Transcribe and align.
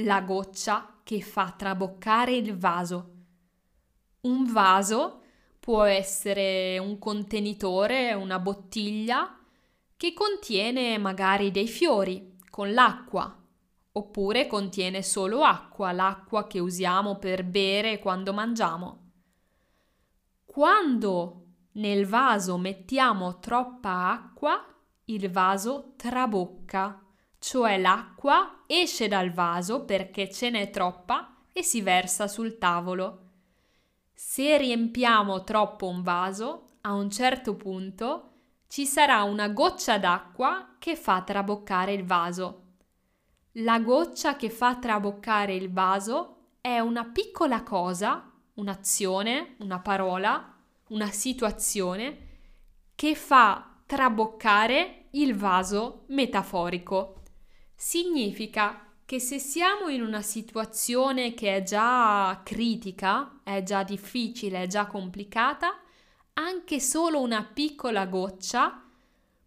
la 0.00 0.20
goccia 0.20 1.00
che 1.02 1.20
fa 1.20 1.54
traboccare 1.56 2.34
il 2.34 2.56
vaso. 2.56 3.12
Un 4.22 4.50
vaso 4.52 5.22
può 5.60 5.84
essere 5.84 6.78
un 6.78 6.98
contenitore, 6.98 8.12
una 8.12 8.38
bottiglia 8.38 9.38
che 9.96 10.12
contiene 10.12 10.98
magari 10.98 11.50
dei 11.50 11.68
fiori 11.68 12.36
con 12.50 12.72
l'acqua, 12.72 13.34
oppure 13.92 14.46
contiene 14.46 15.02
solo 15.02 15.42
acqua, 15.42 15.92
l'acqua 15.92 16.46
che 16.46 16.58
usiamo 16.58 17.16
per 17.16 17.44
bere 17.44 17.98
quando 17.98 18.32
mangiamo. 18.34 19.04
Quando 20.44 21.44
nel 21.72 22.06
vaso 22.06 22.58
mettiamo 22.58 23.38
troppa 23.38 24.10
acqua, 24.10 24.62
il 25.06 25.30
vaso 25.30 25.94
trabocca, 25.96 27.05
cioè 27.38 27.78
l'acqua 27.78 28.62
esce 28.66 29.08
dal 29.08 29.32
vaso 29.32 29.84
perché 29.84 30.30
ce 30.30 30.50
n'è 30.50 30.70
troppa 30.70 31.36
e 31.52 31.62
si 31.62 31.80
versa 31.80 32.28
sul 32.28 32.58
tavolo. 32.58 33.22
Se 34.12 34.56
riempiamo 34.56 35.44
troppo 35.44 35.88
un 35.88 36.02
vaso, 36.02 36.76
a 36.82 36.92
un 36.92 37.10
certo 37.10 37.54
punto 37.54 38.30
ci 38.68 38.86
sarà 38.86 39.22
una 39.22 39.48
goccia 39.48 39.98
d'acqua 39.98 40.76
che 40.78 40.96
fa 40.96 41.22
traboccare 41.22 41.92
il 41.92 42.04
vaso. 42.04 42.62
La 43.58 43.78
goccia 43.80 44.36
che 44.36 44.50
fa 44.50 44.76
traboccare 44.76 45.54
il 45.54 45.72
vaso 45.72 46.50
è 46.60 46.78
una 46.78 47.04
piccola 47.04 47.62
cosa, 47.62 48.30
un'azione, 48.54 49.56
una 49.60 49.80
parola, 49.80 50.54
una 50.88 51.10
situazione 51.10 52.24
che 52.94 53.14
fa 53.14 53.80
traboccare 53.86 55.06
il 55.12 55.34
vaso 55.36 56.04
metaforico. 56.08 57.22
Significa 57.76 58.94
che 59.04 59.20
se 59.20 59.38
siamo 59.38 59.88
in 59.88 60.02
una 60.02 60.22
situazione 60.22 61.34
che 61.34 61.56
è 61.56 61.62
già 61.62 62.40
critica, 62.42 63.40
è 63.44 63.62
già 63.62 63.84
difficile, 63.84 64.62
è 64.62 64.66
già 64.66 64.86
complicata, 64.86 65.78
anche 66.32 66.80
solo 66.80 67.20
una 67.20 67.44
piccola 67.44 68.06
goccia 68.06 68.82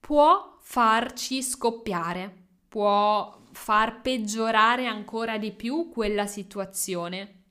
può 0.00 0.58
farci 0.60 1.42
scoppiare, 1.42 2.34
può 2.68 3.42
far 3.52 4.00
peggiorare 4.00 4.86
ancora 4.86 5.38
di 5.38 5.52
più 5.52 5.90
quella 5.90 6.26
situazione. 6.26 7.42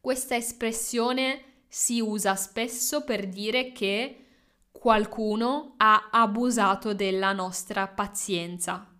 Questa 0.00 0.36
espressione 0.36 1.62
si 1.68 2.00
usa 2.00 2.36
spesso 2.36 3.04
per 3.04 3.28
dire 3.28 3.72
che 3.72 4.26
qualcuno 4.70 5.74
ha 5.78 6.08
abusato 6.10 6.94
della 6.94 7.32
nostra 7.32 7.88
pazienza, 7.88 8.93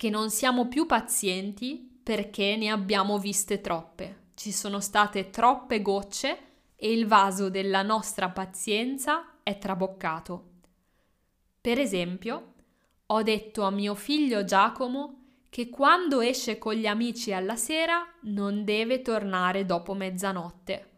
che 0.00 0.08
non 0.08 0.30
siamo 0.30 0.66
più 0.66 0.86
pazienti 0.86 2.00
perché 2.02 2.56
ne 2.56 2.70
abbiamo 2.70 3.18
viste 3.18 3.60
troppe. 3.60 4.28
Ci 4.32 4.50
sono 4.50 4.80
state 4.80 5.28
troppe 5.28 5.82
gocce 5.82 6.38
e 6.74 6.90
il 6.90 7.06
vaso 7.06 7.50
della 7.50 7.82
nostra 7.82 8.30
pazienza 8.30 9.40
è 9.42 9.58
traboccato. 9.58 10.44
Per 11.60 11.78
esempio, 11.78 12.54
ho 13.04 13.22
detto 13.22 13.64
a 13.64 13.70
mio 13.70 13.94
figlio 13.94 14.44
Giacomo 14.44 15.24
che 15.50 15.68
quando 15.68 16.22
esce 16.22 16.56
con 16.56 16.72
gli 16.72 16.86
amici 16.86 17.34
alla 17.34 17.56
sera 17.56 18.02
non 18.22 18.64
deve 18.64 19.02
tornare 19.02 19.66
dopo 19.66 19.92
mezzanotte 19.92 20.90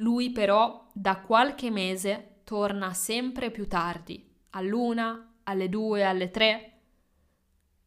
lui 0.00 0.30
però 0.30 0.86
da 0.92 1.20
qualche 1.20 1.70
mese 1.70 2.40
torna 2.44 2.92
sempre 2.92 3.50
più 3.50 3.66
tardi, 3.66 4.24
all'una, 4.50 5.38
alle 5.44 5.68
due, 5.68 6.04
alle 6.04 6.30
tre. 6.30 6.77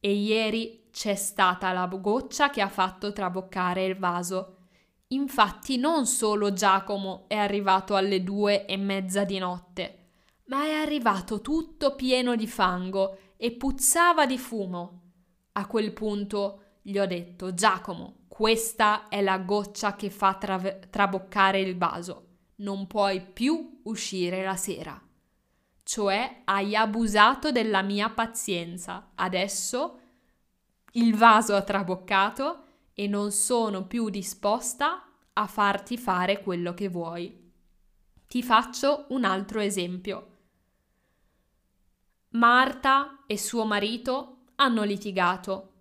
E 0.03 0.11
ieri 0.13 0.87
c'è 0.91 1.13
stata 1.13 1.71
la 1.71 1.85
goccia 1.85 2.49
che 2.49 2.59
ha 2.59 2.67
fatto 2.67 3.13
traboccare 3.13 3.85
il 3.85 3.95
vaso. 3.95 4.57
Infatti 5.09 5.77
non 5.77 6.07
solo 6.07 6.53
Giacomo 6.53 7.25
è 7.27 7.35
arrivato 7.35 7.95
alle 7.95 8.23
due 8.23 8.65
e 8.65 8.77
mezza 8.77 9.25
di 9.25 9.37
notte, 9.37 10.07
ma 10.45 10.63
è 10.63 10.71
arrivato 10.71 11.39
tutto 11.39 11.93
pieno 11.93 12.35
di 12.35 12.47
fango 12.47 13.17
e 13.37 13.51
puzzava 13.51 14.25
di 14.25 14.39
fumo. 14.39 15.01
A 15.51 15.67
quel 15.67 15.93
punto 15.93 16.77
gli 16.81 16.97
ho 16.97 17.05
detto 17.05 17.53
Giacomo, 17.53 18.25
questa 18.27 19.07
è 19.07 19.21
la 19.21 19.37
goccia 19.37 19.95
che 19.95 20.09
fa 20.09 20.33
tra- 20.33 20.79
traboccare 20.89 21.59
il 21.59 21.77
vaso. 21.77 22.29
Non 22.55 22.87
puoi 22.87 23.21
più 23.21 23.81
uscire 23.83 24.43
la 24.43 24.55
sera. 24.55 24.99
Cioè 25.83 26.41
hai 26.45 26.75
abusato 26.75 27.51
della 27.51 27.81
mia 27.81 28.09
pazienza. 28.09 29.11
Adesso 29.15 29.99
il 30.93 31.15
vaso 31.15 31.55
ha 31.55 31.61
traboccato 31.61 32.65
e 32.93 33.07
non 33.07 33.31
sono 33.31 33.85
più 33.85 34.09
disposta 34.09 35.05
a 35.33 35.47
farti 35.47 35.97
fare 35.97 36.41
quello 36.41 36.73
che 36.73 36.89
vuoi. 36.89 37.51
Ti 38.27 38.43
faccio 38.43 39.05
un 39.09 39.23
altro 39.23 39.59
esempio. 39.59 40.27
Marta 42.29 43.23
e 43.27 43.37
suo 43.37 43.65
marito 43.65 44.43
hanno 44.55 44.83
litigato 44.83 45.71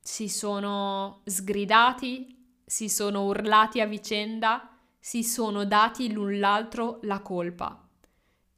si 0.00 0.28
sono 0.28 1.20
sgridati, 1.24 2.62
si 2.64 2.88
sono 2.88 3.24
urlati 3.24 3.80
a 3.80 3.86
vicenda, 3.86 4.76
si 4.98 5.22
sono 5.22 5.64
dati 5.64 6.12
l'un 6.12 6.38
l'altro 6.38 6.98
la 7.02 7.20
colpa. 7.20 7.88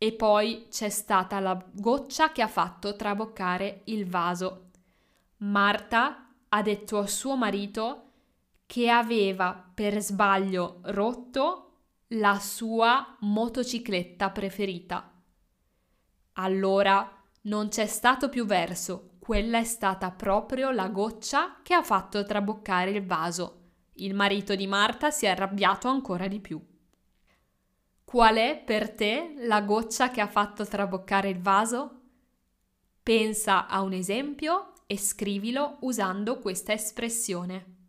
E 0.02 0.10
poi 0.10 0.66
c'è 0.68 0.88
stata 0.88 1.38
la 1.38 1.64
goccia 1.70 2.32
che 2.32 2.42
ha 2.42 2.48
fatto 2.48 2.96
traboccare 2.96 3.82
il 3.84 4.04
vaso. 4.04 4.70
Marta 5.36 6.28
ha 6.48 6.60
detto 6.60 6.98
a 6.98 7.06
suo 7.06 7.36
marito 7.36 8.06
che 8.66 8.90
aveva 8.90 9.64
per 9.72 10.00
sbaglio 10.00 10.80
rotto 10.86 11.74
la 12.14 12.36
sua 12.40 13.16
motocicletta 13.20 14.30
preferita. 14.30 15.08
Allora 16.32 17.22
non 17.42 17.68
c'è 17.68 17.86
stato 17.86 18.28
più 18.28 18.44
verso, 18.44 19.10
quella 19.20 19.58
è 19.58 19.64
stata 19.64 20.10
proprio 20.10 20.72
la 20.72 20.88
goccia 20.88 21.60
che 21.62 21.74
ha 21.74 21.82
fatto 21.84 22.24
traboccare 22.24 22.90
il 22.90 23.06
vaso. 23.06 23.60
Il 23.98 24.14
marito 24.16 24.56
di 24.56 24.66
Marta 24.66 25.12
si 25.12 25.26
è 25.26 25.28
arrabbiato 25.28 25.86
ancora 25.86 26.26
di 26.26 26.40
più. 26.40 26.60
Qual 28.12 28.36
è 28.36 28.62
per 28.62 28.90
te 28.90 29.32
la 29.38 29.62
goccia 29.62 30.10
che 30.10 30.20
ha 30.20 30.26
fatto 30.26 30.66
traboccare 30.66 31.30
il 31.30 31.40
vaso? 31.40 32.00
Pensa 33.02 33.66
a 33.66 33.80
un 33.80 33.94
esempio 33.94 34.74
e 34.86 34.98
scrivilo 34.98 35.78
usando 35.80 36.38
questa 36.38 36.74
espressione. 36.74 37.81